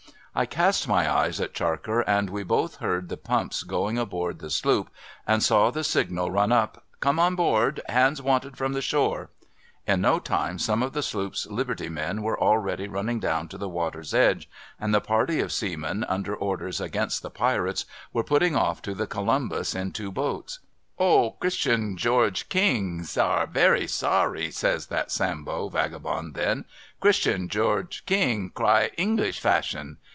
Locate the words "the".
3.09-3.17, 4.39-4.49, 5.71-5.83, 8.71-8.81, 10.93-11.03, 13.57-13.67, 14.95-15.01, 17.23-17.29, 18.93-19.07